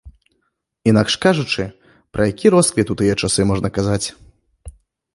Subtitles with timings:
[0.91, 1.61] Інакш кажучы,
[2.17, 4.05] пра які росквіт у тыя часы можна казаць?